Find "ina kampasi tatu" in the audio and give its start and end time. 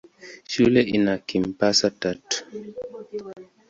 0.81-2.45